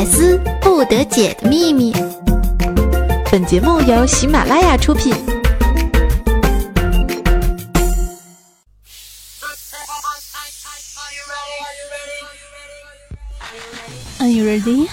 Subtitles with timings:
[0.00, 1.92] 百思不得解的秘密。
[3.30, 5.14] 本节目由喜马拉雅出品。
[14.20, 14.88] Are you ready?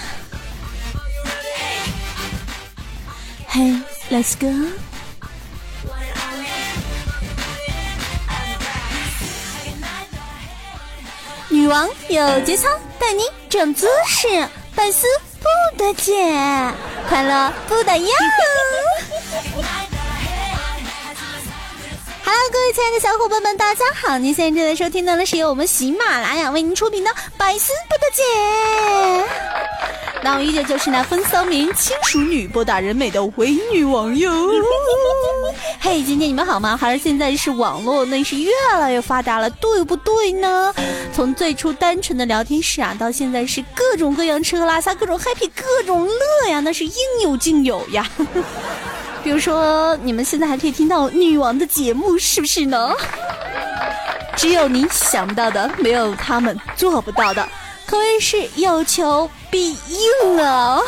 [3.48, 3.80] Hey,
[4.10, 4.46] let's go.
[11.48, 12.68] 女王有节操，
[12.98, 14.46] 带你长姿势，
[14.78, 15.08] 百思
[15.40, 16.14] 不得解，
[17.08, 18.06] 快乐不得要。
[22.24, 24.18] Hello，各位亲爱的小伙伴们，大家好！
[24.18, 28.22] 您现在正在收听到的是由我们喜马拉雅为您出品的《百思不得解》。
[30.22, 34.30] 那我依旧就是那风骚名、轻熟女、博打人美的伪女王哟。
[35.80, 36.76] 嘿，今天你们好吗？
[36.76, 40.74] 还是现在是网络那是越来越发达了，对不对呢？
[41.12, 48.08] 从最初单纯的聊天室啊，到现在是各种各样吃喝拉撒，各种 happy，各种乐呀，那是应有尽有呀。
[49.24, 52.90] 比如说，你们现在还可以听到女王的节目，是不是呢？
[54.36, 57.46] 只有你想不到的，没有他们做不到的，
[57.86, 60.80] 可谓是有求必应啊！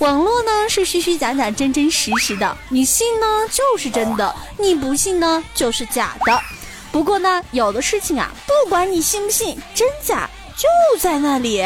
[0.00, 6.40] 网络呢是虚虚假假、真真实实的，你信呢就是真的，你不信呢就是假的。
[6.90, 10.66] 不过呢，有的事情啊，不管你信不信，真假就
[10.98, 11.62] 在那里。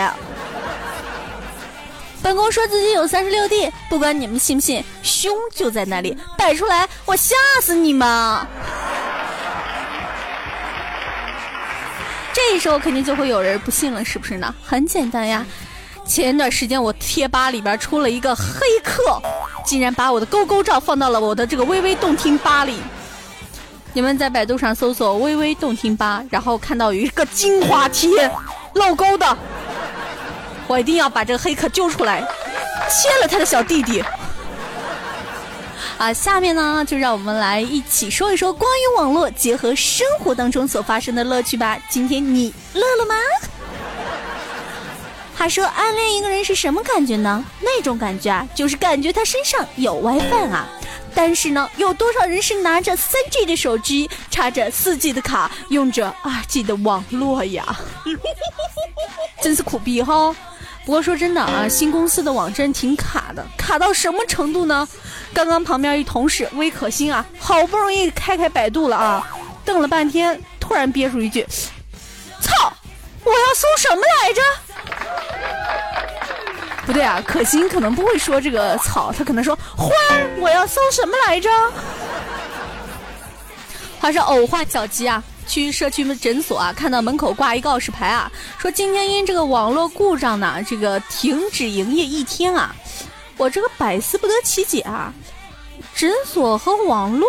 [2.21, 8.45] 本宫说自己有三十六弟，不管你们信不信，胸就在那里摆出来，我吓死你们！
[12.33, 14.53] 这时候肯定就会有人不信了，是不是呢？
[14.61, 15.47] 很简单呀，
[16.07, 19.21] 前一段时间我贴吧里边出了一个黑客，
[19.65, 22.79] 竟然把我的勾勾照放到了我的这个微微动听吧里。
[23.95, 28.31] 你们在百度上搜索“微微动听吧”，然后看到有一个精华贴，
[28.75, 29.37] 露勾的。
[30.67, 32.21] 我一定要把这个黑客揪出来，
[32.91, 34.03] 切了他的小弟弟。
[35.97, 41.79] 啊，下面呢，就让我们来一起说一说关于网络结合生活当中所发生的乐趣吧。
[41.89, 43.15] 今天你乐了吗？
[45.45, 47.45] 他说暗恋一个人是什么感觉呢？
[47.61, 50.67] 那种感觉啊，就是感觉他身上有 WiFi 啊。
[51.15, 57.77] 但是呢，有多少人是拿着 3G 的手机，插着 4G 的卡，用着 2G 的网络呀？
[59.43, 60.35] 真是苦逼哈！
[60.87, 64.89] 不过说真的啊，新公司的网真挺卡的，卡到什么程度呢？
[65.35, 69.31] 刚刚旁边一同事微可心啊，好不容易开开百度了啊，
[69.63, 71.47] 瞪了半天，突然憋出一句
[72.41, 72.73] ：“操，
[73.25, 74.41] 我要搜什么来着？”
[76.87, 81.49] 不对啊，可心可能不会说这个草，他可能说花儿，我要搜什么来着？
[83.99, 92.75] 话说偶化小鸡啊，去社区诊所啊，看到门口挂一告示牌啊，说今天因这个网络故障呢，这个停止营业一天啊。
[93.37, 95.13] 我这个百思不得其解啊，
[95.95, 97.29] 诊所和网络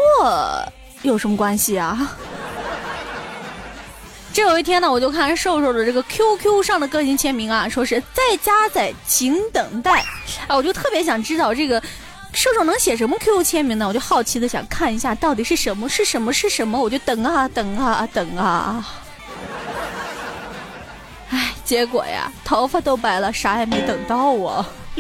[1.02, 2.12] 有什么关系啊？
[4.35, 10.03] 这有一天呢，我就看瘦瘦的这个 QQ 上的个性签名啊，说是在加载，请等待。
[10.46, 11.81] 啊，我就特别想知道这个
[12.34, 13.88] 瘦瘦能写什么 QQ 签名呢？
[13.88, 18.85] 我就好奇的想看一下到底是什么是什么是什么，我就等啊等啊等啊。
[21.29, 24.67] 哎，结果呀，头发都白了，啥也没等到啊。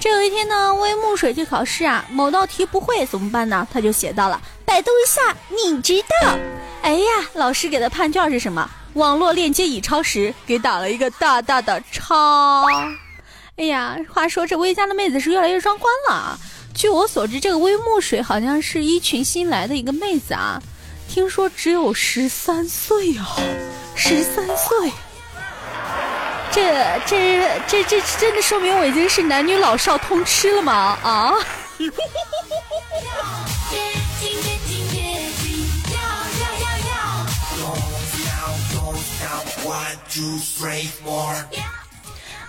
[0.00, 3.64] 这有一天呢，微木水去考试啊，某道题不会怎么办呢？
[3.72, 6.36] 他就写到了，百度一下，你知道？
[6.82, 7.02] 哎呀，
[7.34, 8.68] 老师给的判卷是什么？
[8.94, 12.64] 网络链接已超时，给打了一个大大的超。
[13.56, 16.38] 哎呀，话说这微家的妹子是越来越双关了。
[16.74, 20.62] 据我所知，这个微木水好像是一群新来的一个妹子啊，
[21.08, 23.36] 听说只有十三岁哦，
[23.94, 24.90] 十三岁。
[26.50, 26.62] 这
[27.06, 30.98] 这这这真的说明我已经是男女老少通吃了吗？
[31.02, 31.34] 啊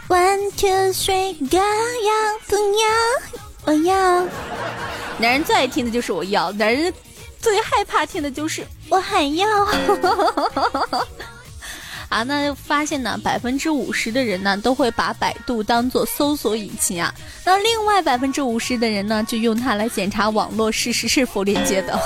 [0.08, 2.86] ！One two three go 要不要？
[3.66, 4.26] 我要。
[5.20, 6.94] 男人最爱听的就是我要，男人
[7.40, 9.48] 最害怕听的就是我还要。
[12.10, 17.14] 啊，那就发现呢，百分之五十的人呢都会把百度当做搜索引擎啊，
[17.46, 22.00] 那另外百分之五十的人呢就用它来检查网络事实是否连接的。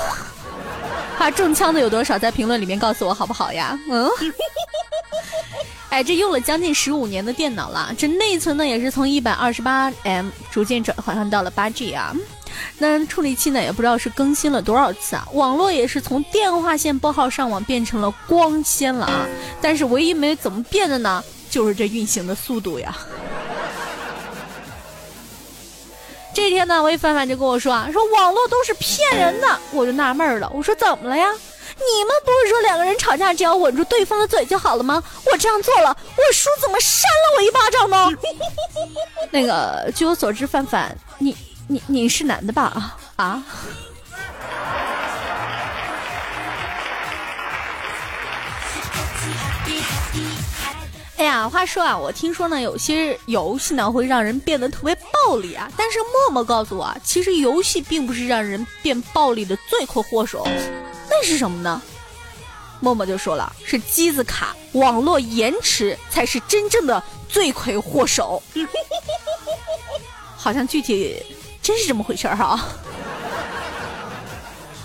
[1.18, 2.18] 怕中枪的有多少？
[2.18, 3.78] 在评论里面告诉我好不好呀？
[3.90, 4.08] 嗯。
[5.90, 12.12] 哎，这用了将近十五年的电脑了，这内存呢也是从一百二十八 M 逐渐转换到了八 G 啊。
[12.78, 15.26] 那处理器呢也不知道是更新了多少次啊。
[15.34, 19.26] 网络也是从电话线拨号上网变成了光纤了啊。
[19.62, 22.96] 但是唯一没怎么变的呢，就是这运行的速度呀。
[26.34, 31.26] 这天呢，我一范范就跟我说啊，说网络都是骗人的，我就纳闷了，我说怎么了呀？
[31.76, 35.02] 你们不是说两个人吵架只要稳住对方的嘴就好了吗？
[35.24, 38.10] 我这样做了，我叔怎么扇了我一巴掌呢？
[39.30, 41.36] 那个，据我所知，范范，你
[41.68, 42.62] 你你是男的吧？
[42.62, 43.42] 啊啊？
[51.16, 55.70] 哎呀，话说啊，我听说呢，有些游戏呢会让人变得特别暴力啊。
[55.76, 60.46] 但是默默告诉我，其实游戏并不是让人变暴力的罪魁祸首，
[61.08, 61.80] 那是什么呢？
[62.80, 68.42] 默默就说了，是机子卡、网络延迟才是真正的罪魁祸首。
[70.36, 71.24] 好像具体
[71.62, 72.60] 真是这么回事儿哈。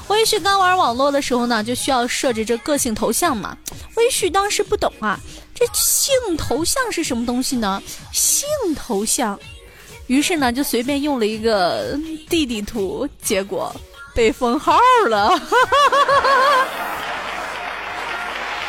[0.09, 3.55] 微旭刚玩网络的时候呢，就需要设置这个性头像嘛。
[3.95, 5.19] 微旭当时不懂啊。
[5.55, 7.81] 这性头像是什么东西呢？
[8.13, 9.37] 性头像，
[10.07, 13.75] 于是呢就随便用了一个弟弟图，结果
[14.15, 14.79] 被封号
[15.09, 15.29] 了。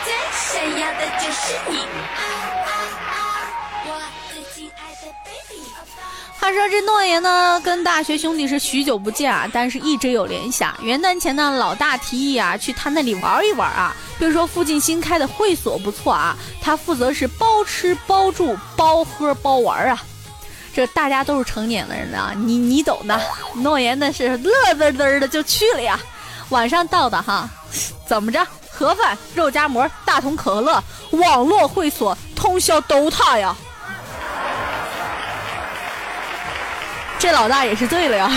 [0.05, 1.79] 最闪耀的就是你。
[6.51, 10.65] 他说这诺言呢，跟大学兄弟是许久不见啊，但是一直有联系。
[10.83, 13.95] 元旦前呢，老大提议啊，去他那里玩一玩啊。
[14.19, 20.03] 比如说附近新开的会所不错啊，他负责是包吃包住包喝包玩啊。
[20.75, 23.21] 这大家都是成年的人啊，你你懂的。
[23.55, 26.01] 诺言那是乐滋滋的就去了呀。
[26.49, 27.49] 晚上到的哈，
[28.09, 28.45] 怎么着？
[28.73, 33.57] 盒饭、肉夹馍、大桶可乐，网络会所通宵 DOTA 呀。
[37.21, 38.31] 这老大也是醉了呀！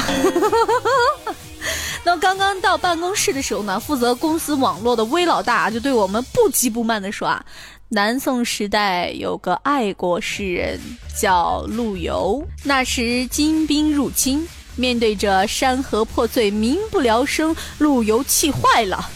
[2.04, 7.44] 那刚刚到办公室的时候呢，负责公司网络的威老大就对我们不急不慢的说啊
[7.88, 10.78] ：“南宋时代有个爱国诗人
[11.18, 14.46] 叫陆游，那时金兵入侵，
[14.76, 19.10] 面对着山河破碎、民不聊生，陆游气坏了，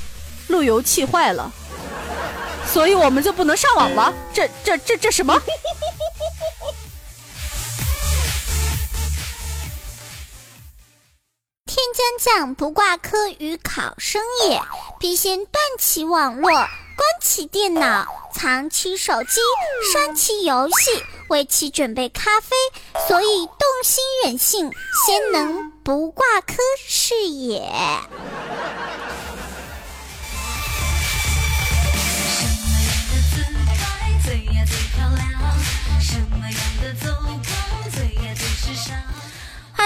[0.47, 1.51] 陆游气坏了，
[2.65, 4.13] 所以我们就不能上网了。
[4.33, 5.37] 这、这、这、这什么？”
[12.07, 14.61] 将降不挂科与考生也，
[14.97, 16.69] 必先断其网络，关
[17.21, 19.41] 其电脑，藏其手机，
[19.93, 22.55] 删其游戏，为其准备咖啡。
[23.09, 24.71] 所以动心忍性，
[25.05, 27.61] 先能不挂科是也。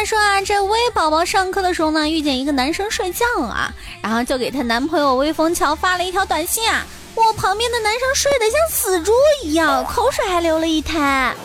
[0.06, 6.86] 说啊，这微宝宝上课的时候呢，遇见一个男生睡觉啊，然后就给她男朋友微风桥发了一条短信啊。
[7.14, 9.12] 我旁边的男生睡得像死猪
[9.44, 11.36] 一样，口水还流了一滩，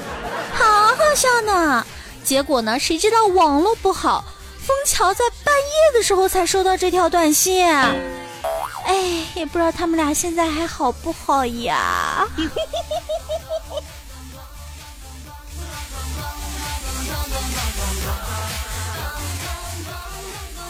[0.55, 1.85] 好好笑呢。
[2.25, 4.25] 结果呢，谁知道网络不好，
[4.65, 7.67] 枫桥在半夜的时候才收到这条短信。
[7.67, 12.27] 哎，也不知道他们俩现在还好不好呀。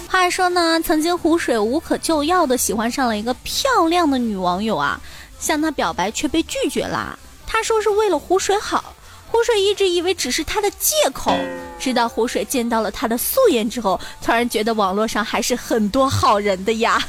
[0.09, 5.01] 话说呢，曾经湖水无可救药的喜欢上了一个漂亮的女网友啊，
[5.39, 7.19] 向她表白却被拒绝了。
[7.47, 8.95] 他说是为了湖水好，
[9.29, 11.33] 湖水一直以为只是他的借口。
[11.79, 17.03] 直到湖水见到了她的素颜之后，突然觉得网络上还是很多好人的呀。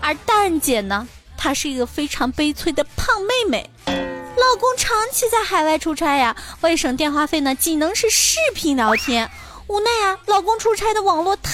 [0.00, 9.30] 而蛋姐呢，她是一个非常悲催的胖妹妹，老公长期在海外出差呀，为省电话费呢，只能是视频聊天。
[9.66, 11.50] 无奈啊，老公出差的网络太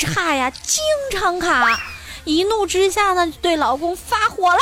[0.00, 1.80] 差呀，经常卡。
[2.24, 4.60] 一怒之下呢，就对老公发火了。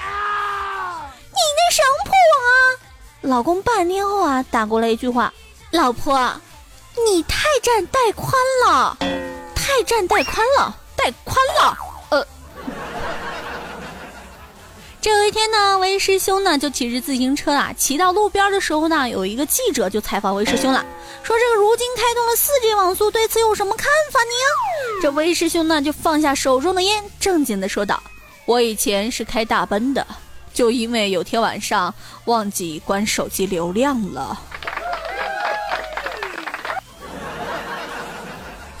[0.00, 1.10] 啊！
[1.30, 2.80] 你那什么破网啊！
[3.22, 5.32] 老公半天后啊，打过来一句话
[5.72, 6.40] ：“老婆，
[7.04, 8.32] 你太占带宽
[8.64, 8.96] 了，
[9.54, 11.76] 太占带宽了，带宽了。”
[15.00, 20.84] 这有一天呢，魏师兄呢就骑着自行车啊，骑到路边的时候呢，有一个记者就采访魏师兄了，
[21.22, 24.26] 说这个如今开通了四 G 网速，对此有什么看法呢？
[25.00, 28.02] 这魏师兄呢就放下手中的烟，正经的说道
[28.44, 30.04] ：“我以前是开大奔的，
[30.52, 34.36] 就因为有天晚上忘记关手机流量了。”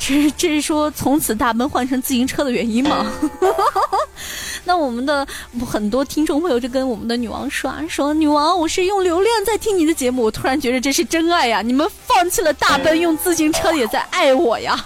[0.00, 3.06] 这这是说从此大奔换成自行车的原因吗？
[4.68, 5.26] 那我们的
[5.66, 11.62] 很多听众朋友就跟我们的女王说：“说女王，我是用流量在听你的节目，我突然觉得这是真爱呀！
[11.62, 14.76] 你们放弃了大奔，用自行车也在爱我呀。”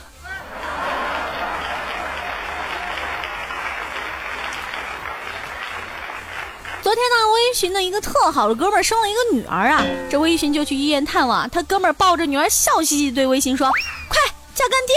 [6.81, 13.69] 昨天呢，微寻的一个特好的哥们儿生了一个女儿啊，这微寻就去医院探望，他哥们儿抱着女儿笑嘻嘻对微寻说
[14.09, 14.21] ：“快
[14.55, 14.95] 叫干爹！”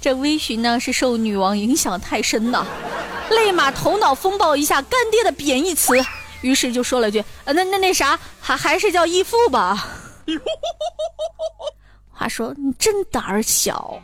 [0.00, 2.66] 这微寻呢是受女王影响太深了，
[3.30, 5.94] 立马头脑风暴一下，干爹的贬义词，
[6.42, 9.88] 于是就说了句：“呃，那那那啥，还还是叫义父吧。
[12.12, 14.00] ”话说你真胆儿小。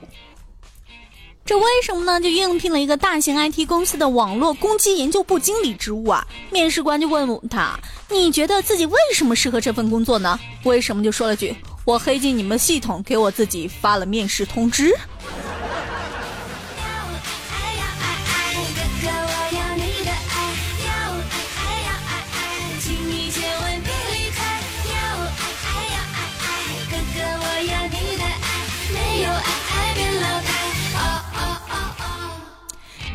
[1.44, 2.20] 这为什么呢？
[2.20, 6.24] 就应聘了一个大型 IT 公司的网络攻击研究部经理职务啊！
[6.50, 7.76] 面试官就问他
[8.08, 14.96] ：“你觉得自己为什么适合这份工作呢？”为什么就说了句：“我黑进你们系统，给我自己发了面试通知。”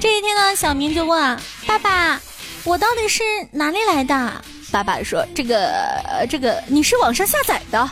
[0.05, 1.35] 这一天呢，小明就问
[1.65, 2.21] ：“爸爸，
[2.63, 4.31] 我到底是哪里来的？”
[4.71, 5.67] 爸爸说：“这个，
[6.29, 7.89] 这个你是网上下载的。”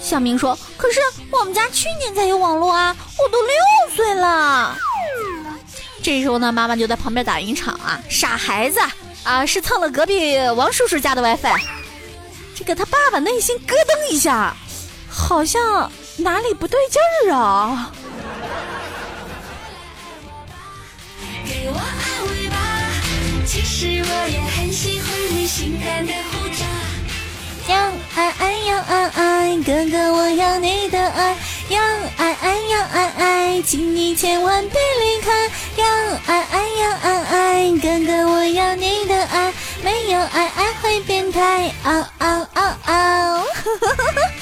[0.00, 1.00] 小明说：“可是
[1.32, 4.78] 我们家去年才有网络啊，我都六岁了。”
[6.04, 8.78] 这时候呢，妈妈就在旁边打圆场啊：“傻孩子
[9.24, 11.60] 啊，是蹭了隔壁王叔叔家的 WiFi。”
[12.54, 14.54] 这个他爸爸内心咯噔一下，
[15.10, 17.92] 好像哪里不对劲儿啊。
[23.80, 26.66] 是我也很喜欢你性感的胡渣。
[27.72, 31.36] 要爱爱要爱爱，哥哥我要你的爱。
[31.68, 31.80] 要
[32.16, 35.30] 爱爱要爱爱，请你千万别离开。
[35.76, 35.86] 要
[36.26, 39.52] 爱爱要爱爱，哥哥我要你的爱。
[39.84, 41.72] 没有爱爱会变态。
[41.84, 43.44] 嗷嗷嗷嗷。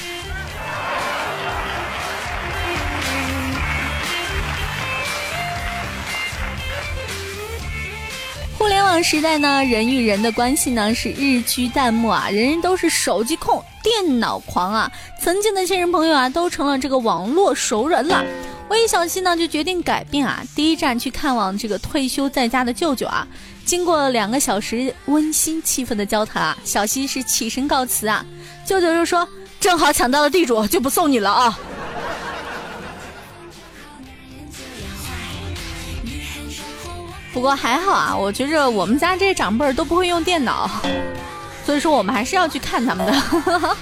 [9.03, 14.91] 时代呢，人与人的关系呢是日趋淡漠啊，人人都是手机控、电脑狂啊。
[15.21, 18.23] 曾经的亲人朋友啊，都成了这个网络熟人了。
[18.69, 23.25] 我一小溪呢就决定改变啊，第一站去看望这个退休在家的舅舅啊。
[23.63, 28.25] 经过两个小时温馨气氛的交谈啊，小溪是起身告辞啊，
[28.65, 29.27] 舅舅就说
[29.59, 31.59] ：“正好抢到了地主，就不送你了啊。”
[37.37, 40.67] 不过还好啊，我觉着我们家这长辈儿都不会用电脑，
[41.63, 43.77] 所以说我们还是要去看他们的。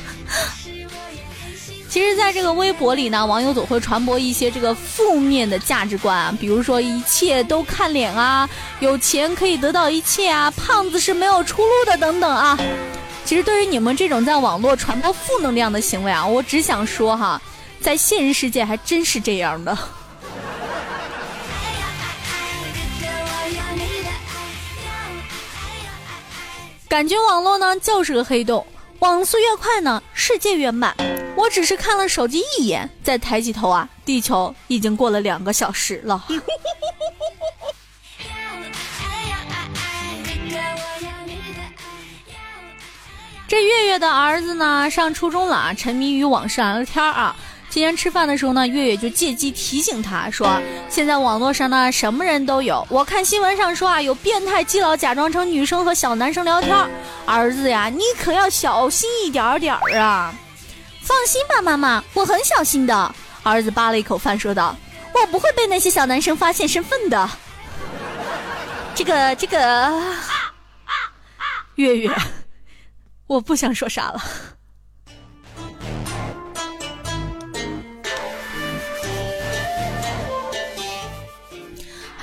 [1.88, 8.50] 其实，在这个微博里呢，网友总会传播一些这个负面的价值观啊，比如说一切都看脸啊，
[8.82, 12.60] 有钱可以得到一切啊，胖子是没有出路的等等啊。
[13.24, 17.42] 其实，对于你们这种在网络传播负能量的行为啊，我只想说哈，
[17.80, 19.78] 在现实世界还真是这样的。
[26.88, 28.66] 感觉网络呢就是个黑洞，
[29.00, 30.96] 网速越快呢，世界越慢。
[31.36, 36.24] 我只是看了手机一眼，再抬起头啊，地球已经过了两个小时了。
[43.48, 47.36] 这月月的儿子呢，上初中了，沉迷于网上聊天啊。
[47.76, 52.88] 今天吃饭的时候呢，月月就借机提醒他说：“现在网络上呢，什么人都有。
[52.90, 56.74] 我看新闻上说啊，有变态基佬假装成女生和小男生聊天。
[57.26, 60.34] 儿子呀，你可要小心一点点儿啊！
[61.02, 63.14] 放心吧，妈妈，我很小心的。”
[63.44, 64.74] 儿子扒了一口饭说道
[65.14, 67.30] ：“我不会被那些小男生发现身份的。”
[68.96, 70.02] 这个这个，
[71.76, 72.10] 月月，
[73.28, 74.24] 我不想说啥了。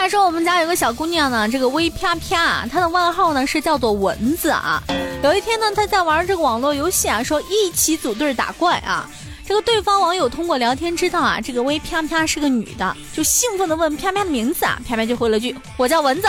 [0.02, 4.82] 他说：“我们家有个小姑娘呢，这个微啪啪，她的外号呢是叫做蚊子啊。
[5.22, 9.08] 有一天呢，她在玩这个网络游戏啊，说一起组队打怪啊。
[9.46, 16.28] 这个对方网友通过聊天知道啊，这个微啪啪是个女的，就兴奋的问啪啪的名字啊，啪啪就回了句：我叫蚊子。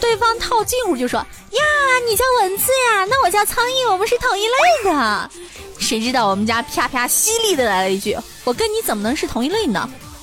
[0.00, 1.60] 对方套近乎就说：呀，
[2.04, 3.04] 你叫蚊子呀？
[3.08, 5.30] 那我叫苍蝇，我们是同一类的。
[5.78, 9.88] 谁知道我们家啪啪犀利的来了一句：我跟你怎么能是同一类呢？”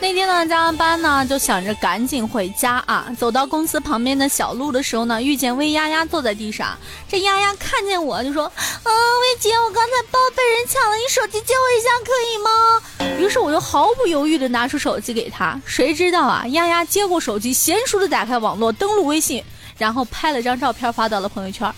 [0.00, 3.08] 那天呢，加完班呢，就想着赶紧回家啊。
[3.18, 6.78] 走到公司旁边的小路的时候呢，遇见魏丫丫坐在地上。
[7.08, 15.60] 这丫丫看见我就说：“啊，魏姐，我刚才包被人抢了，你手机借我一下可以吗？”于是我就毫不犹豫地拿出手机给她。
[15.66, 19.44] 谁知道啊，丫丫接过手机，娴熟地打开网络，登录微信。
[19.78, 21.72] 然后拍了张照片发到了朋友圈。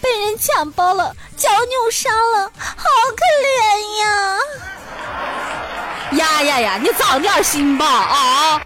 [0.00, 2.84] 被人抢包了，脚扭伤了，好
[3.16, 4.38] 可怜呀！
[6.12, 8.60] 丫丫呀，你长点心吧啊！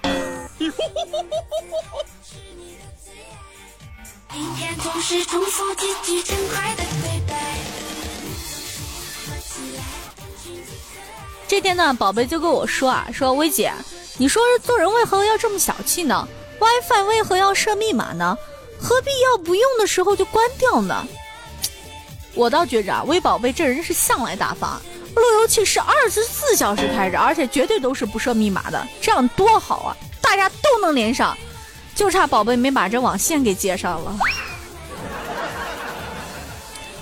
[11.47, 13.73] 这天呢，宝贝就跟我说啊，说薇姐，
[14.19, 16.29] 你说做人为何要这么小气呢
[16.59, 18.37] ？WiFi 为何要设密码呢？
[18.81, 21.07] 何必要不用的时候就关掉呢？
[22.35, 24.81] 我倒觉着啊，微宝贝这人是向来大方。
[25.15, 29.97] 路由器是二十四小时开着，而且绝对都是不设密码的，这样多好啊！
[30.21, 31.37] 大家都能连上，
[31.97, 34.17] 就差宝贝没把这网线给接上了。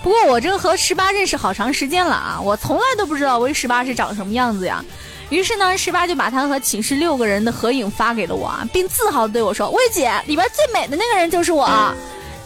[0.03, 4.83] 不过我这和十八认识好长时间了啊，我从来都不知道微十八是长什么样子呀。
[5.29, 11.69] 于是呢，十八就把他和寝室六个人的合影发给了我啊，并自豪的对我说：“薇姐，里边最美的那个人就是我。”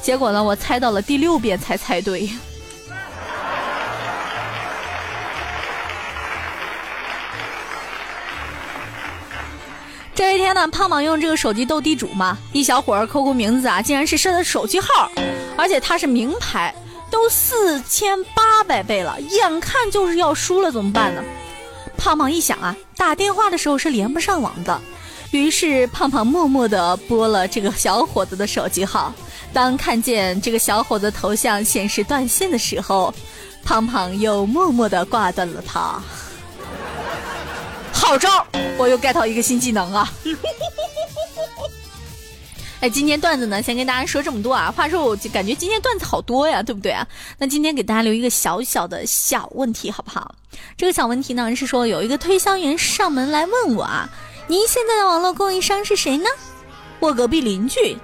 [0.01, 2.31] 结果呢，我猜到了第六遍才猜对。
[10.15, 15.11] 这一天呢，胖胖用这个手机斗地主嘛，一小伙儿扣扣名字啊，竟然是设的手机号，
[15.57, 16.75] 而且他是名牌，
[17.11, 21.23] 都四千八百倍了，眼看就是要输了，怎么办呢？
[22.01, 24.81] 胖胖一想啊，打电话的时候是连不上网的，
[25.33, 29.13] 于是胖胖默默的拨了这个小伙子的手机号。
[29.53, 33.13] 当看见这个小伙子头像显示断线的时候，
[33.63, 36.01] 胖胖又默默的挂断了他。
[37.93, 38.47] 好招，
[38.79, 40.11] 我又 get 到一个新技能啊！
[42.81, 44.73] 哎，今天段子呢，先跟大家说这么多啊。
[44.75, 47.07] 话说，我就感觉今天段子好多呀，对不对啊？
[47.37, 50.35] 那今天给大家留一个小小的小问题，好不好？
[50.79, 54.09] 这个小问题呢是说，有一个推销员上门来问我啊，
[54.47, 56.25] 您现在的网络供应商是谁呢？
[57.01, 57.99] 我隔壁邻居。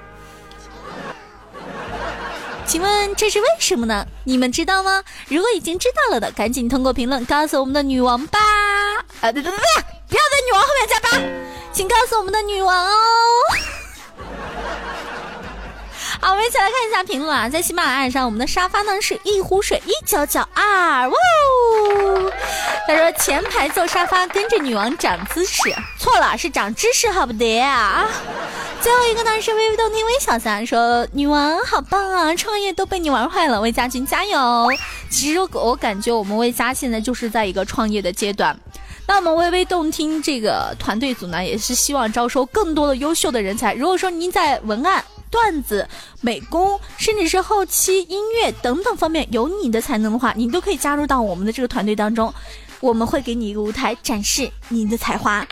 [2.67, 4.07] 请问这是为什么呢？
[4.25, 5.03] 你们知道吗？
[5.29, 8.39] 如果已经知道了的，赶紧通过评论告诉我们的女王吧！
[9.23, 9.53] 啊，对对对，
[10.07, 11.09] 不要在女王后面加八，
[11.73, 12.93] 请告诉我们的女王哦。
[16.21, 22.33] 好，我们一起来看一下评论啊，在喜马拉雅上，我们的沙发呢是一壶水一九九二，哇哦！
[22.89, 25.63] 他说前排坐沙发跟着女王长姿势，
[25.99, 28.09] 错了，是长知识，好不得啊！
[28.81, 34.69] 最后一个呢是微微动听微小三说女王好棒啊，创业都被你玩坏了，魏家军加油！
[35.11, 38.59] 其实我感觉我们魏家现在就是在一个创业的阶段，
[39.07, 43.75] 那我们微微动听这个团队组呢，也是希望招收更多的优秀的人才。
[43.75, 45.05] 如果说您在文案。
[45.31, 45.89] 段子、
[46.21, 52.33] 美工，甚至是后期音乐等等方面有你的才能的话，你都可以加入到我们的这个团队当中，
[52.81, 55.47] 我们会给你一个舞台展示你的才华。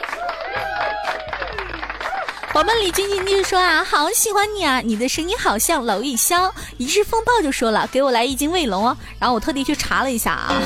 [2.55, 6.49] 我们李晶晶就说啊，好喜欢你啊，你的声音好像娄艺潇。
[6.77, 8.97] 一日风暴就说了，给我来一斤卫龙哦。
[9.19, 10.63] 然后我特地去查了一下啊，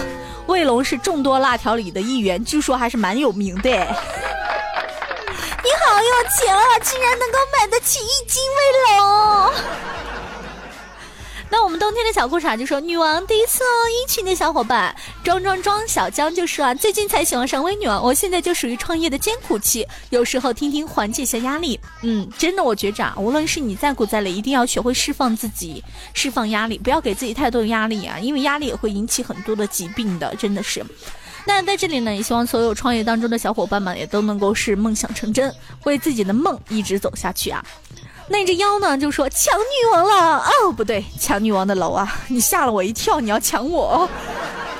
[0.48, 3.70] 卫龙是众多辣条里的一员，据说还是蛮有名的。
[5.98, 9.52] 好有钱啊，竟然能够买得起一斤卫龙。
[11.50, 21.80] 那我们冬天的小裤衩就说女王第一次哦，一群的小伙伴装装装，小江就说啊，最近才喜欢上微女王，我现在就属于创业的艰苦期，有时候听听缓解一下压力。
[22.02, 25.82] 嗯，真的我觉着啊，无论是你再苦再累，一定要学会释放自己，
[26.14, 30.86] 释放压力，不要给自己太多的压力啊，因为压力也会引起很多的疾病的，真的是。
[31.48, 35.52] 那在这里呢，也希望所有创业当中的小伙伴们也都能够是梦想成真，
[35.84, 37.64] 为自己的梦一直走下去啊！
[38.28, 42.20] 那只妖呢，就说抢女王了哦，不对，抢女王的楼啊！
[42.28, 44.06] 你吓了我一跳，你要抢我，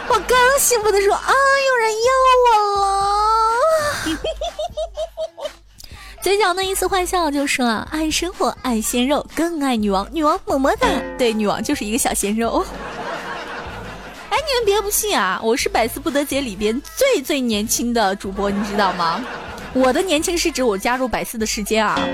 [0.09, 1.33] 我刚兴奋的说啊，
[1.69, 2.87] 有人要我
[4.13, 4.19] 了，
[6.23, 12.63] 嘴角那一丝坏笑就说啊，爱生活，爱鲜肉，更爱女王，女王么么哒，对，女王就是一个小鲜肉。
[14.39, 15.41] 哎，你们别不信啊！
[15.43, 19.21] 我是百思不得解里边最最年轻的主播，你知道吗？
[19.75, 21.99] 我的年轻是指我加入百思的时间啊。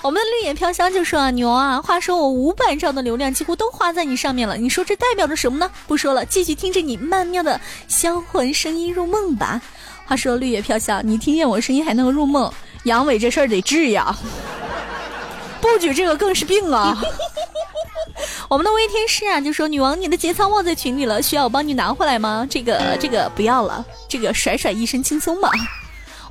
[0.00, 5.70] 我们的绿野飘香就说啊，牛啊，话说我五百兆的流量几乎都花在你上面了，你说这代表着什么呢？
[5.86, 9.60] 不说了，继续听着你曼妙的销魂声音入梦吧。
[10.06, 12.50] 话说绿野飘香，你听见我声音还能入梦？
[12.84, 14.16] 阳痿这事儿得治呀，
[15.60, 16.96] 不举这个更是病啊。
[18.52, 22.46] 我们的微天师啊，就说女王你的节操忘在群里了，需要我帮你拿回来吗？
[22.50, 25.48] 这个这个不要了，这个甩甩一身轻松嘛。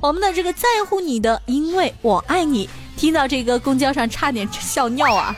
[0.00, 2.70] 我们的这个在乎你的，因为我爱你。
[2.96, 5.34] 听到这个公交上差点笑尿啊！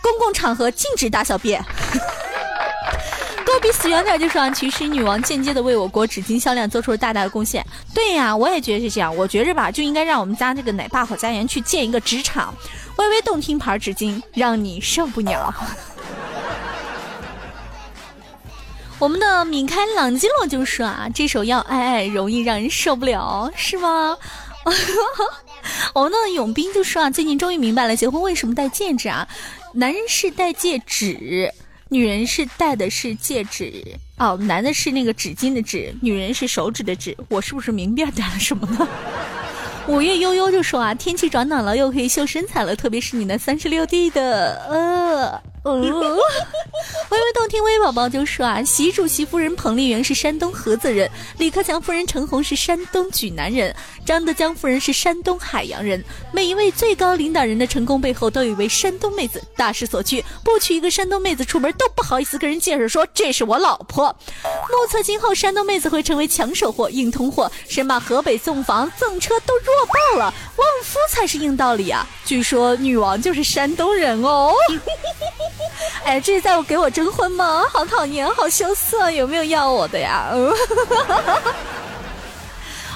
[0.00, 1.62] 公共场合禁止大小便。
[3.60, 7.64] 比死远点就说，其实女王间接的为我国纸巾销量做出了大大的贡献。
[7.94, 9.14] 对呀，我也觉得是这样。
[9.14, 12.54] 我觉着吧，就应该让我们家这个奶爸好家园去建一个纸厂，
[12.96, 15.54] 微微动听牌纸巾，让你受不了。
[18.98, 24.16] 我们的米开朗基罗就说啊，这首要爱爱容易让人受不了，是吗？
[25.94, 29.26] 我们的永斌就说啊，最近终于明白了结婚为什么戴戒指啊，
[29.72, 31.52] 男人是戴戒指，
[31.90, 33.82] 女人是戴的是戒指
[34.18, 38.86] 哦，男的是那个纸巾的纸，女人是手指的指，我是不是明辨点了什么呢？
[39.88, 53.74] 五月悠悠就说啊，天气转暖了，又可以秀身材了，特别是你那三十六 D 的，呃，呃，微微动听微宝宝就说啊，习主席夫人彭丽媛是山东菏泽人，李克强夫人陈红是山东济南人，
[54.04, 56.04] 张德江夫人是山东海洋人。
[56.32, 59.42] 每一位最高领导人的成功背后，都有一位山东妹子。
[59.56, 64.14] 大势所趋，不娶一个山东妹子出门都不好意思跟人介绍说这是我老婆。
[64.68, 72.06] 目测今后山东妹子会成为抢手货、硬通货，神马河北送房赠车都弱爆了，旺夫才是硬道理啊！
[72.24, 74.52] 据说女王就是山东人哦。
[76.04, 77.64] 哎，这是在我给我征婚吗？
[77.72, 80.30] 好讨厌，好羞涩，有没有要我的呀？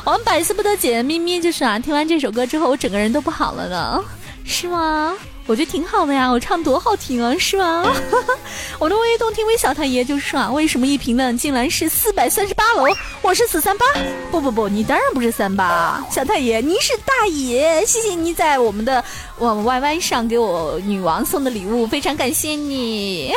[0.05, 4.03] 我们百思不得解，咪咪就是啊，听完这首歌之后，我整个人都不好了呢，
[4.45, 5.15] 是吗？
[5.47, 7.85] 我觉得挺好的呀，我唱多好听啊，是吗？
[8.79, 12.85] 我的微微动听微小太爷就说啊，为什么一评论竟然是四百三十八楼？
[13.21, 13.85] 我是四三八，
[14.31, 19.05] 不不不，你当然不是三八，小太爷您是大爷，谢谢你在我们的
[19.37, 23.35] 我们 YY 上给我女王送的礼物，非常感谢你。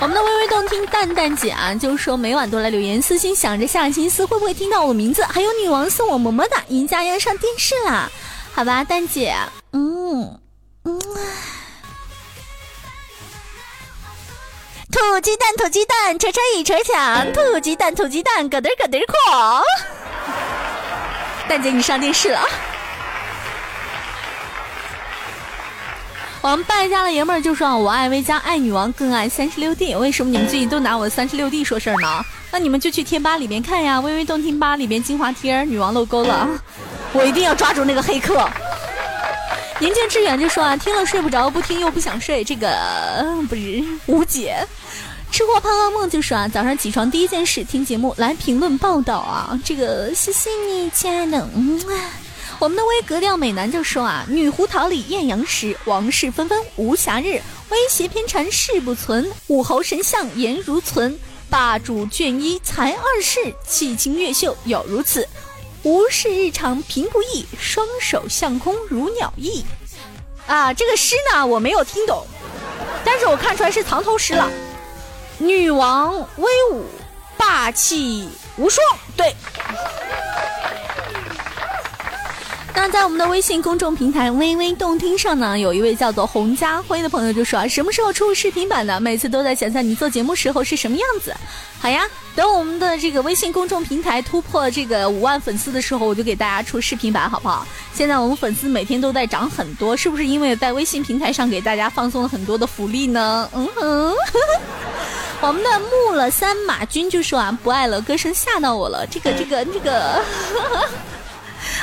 [0.00, 8.10] 我们的微微动听蛋蛋姐啊，就是说每晚都来留言私信，想着下星期会不会听到我的名字，还有女王送我么么哒，赢家要上电视啦。
[8.54, 9.34] 好吧，蛋姐，
[9.72, 10.38] 嗯
[10.84, 11.00] 嗯，
[14.90, 19.62] 土鸡蛋，土鸡蛋，车车一车响，土鸡蛋，土鸡蛋，咯噔咯噔狂。
[21.48, 22.40] 蛋姐，你上电视了。
[26.42, 29.94] 我们败家的爷们儿就说：“我爱薇加，爱女王，更爱三十六 D。
[29.94, 32.22] 为什么你们最近都拿我三十六 D 说事儿呢？
[32.50, 36.48] 那你们就去贴吧里面看呀，微微动听吧里面精华贴，女王露沟了。”
[37.12, 38.48] 我一定要抓住那个黑客。
[39.78, 44.64] 宁静致远就说啊，听了睡不着，不听又不想睡，这个 不是无解。
[45.30, 51.48] 吃货胖噩梦就说啊，早上起床第一件事听节目来评论报道啊，这个谢谢你，亲爱的。
[52.58, 61.18] 我们的微格调美男就说啊，女胡桃李艳阳时，王室纷纷无暇日，威胁偏缠誓不存，武侯神相颜如存，
[61.50, 65.26] 霸主卷一才二世，气清越秀有如此。
[65.82, 69.64] 无事日常平不易，双手向空如鸟翼。
[70.46, 72.26] 啊，这个诗呢我没有听懂，
[73.04, 74.50] 但是我看出来是藏头诗了。
[75.38, 76.84] 女王威武，
[77.36, 78.84] 霸气无双。
[79.16, 79.34] 对。
[82.74, 88.98] 那在我们的微信公众平台“微微动听”上呢，有一位叫做洪家辉的朋友就说：“什么时候出视频版的？
[88.98, 91.32] 每次都在想象你做节目时候是什么样子。”
[91.78, 97.66] 好呀，等我们的这个微信公众平台突破这个五万粉丝的时候，我就给大家出视频版，好不好？
[97.94, 103.48] 现在我们粉丝每天都在涨很多，是不是因为在微信平台上给大家放送了很多的福利呢？
[103.52, 104.14] 嗯哼，
[105.42, 110.22] 我们的木了三马军就说啊，不爱了，歌声吓到我了，这个这个这个。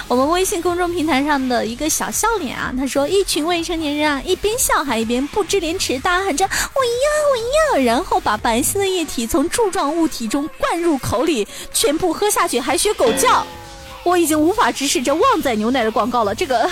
[0.09, 13.45] 我们微信公众平台上的一个小笑脸啊，他说：“一群未成年人啊，一边笑还一边不知廉耻，大喊着‘我要，我要’，然后把白色的液体从柱状物体中灌入口里，全部喝下去，还学狗叫。
[14.03, 16.33] 我已经无法直视这旺仔牛奶的广告了。
[16.33, 16.67] 这个，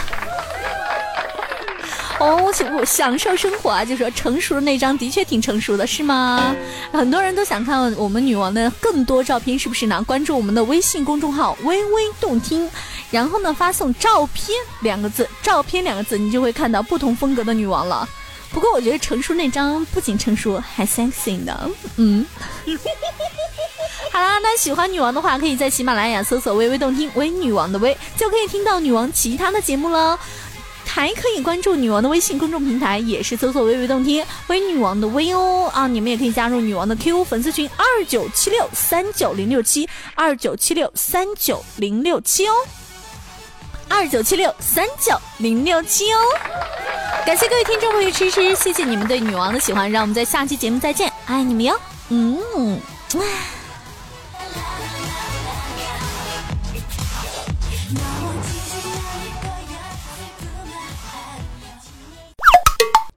[2.20, 6.56] 哦，我享受生活啊，就说成熟的那张的确挺成熟的，是吗？
[6.92, 10.04] 很多人都想看我们女王的更多照片，是不是呢？
[10.06, 12.70] 关注我们的微信公众号‘微微动听’。”
[13.12, 18.08] 然后呢，发送“照片”两个字，“照片”两个字，你就会看到不同风格的女王了。
[18.52, 21.70] 不过我觉得成熟那张不仅成熟，还 sexy 呢。
[21.98, 22.26] 嗯，
[24.12, 30.20] 好啦，那喜欢女王的话，可以在喜马拉雅搜索“微微动听”微女王的微，就可以听到女王其他的节目了。
[30.98, 35.86] 还可以关注女王的微信公众平台，也是搜索“微微动听”微女王的微哦啊！
[35.86, 42.54] 你们也可以加入女王的 QQ 粉丝群：二九七六三九零六七二九七六三九零六七哦。
[43.88, 46.18] 二九七六三九零六七哦，
[47.28, 51.80] 感谢各位听众朋友支持，谢谢你们对女王的喜欢，让我们在下期节目再见，爱你们哟。
[52.10, 52.82] 嗯。
[53.14, 53.24] 哇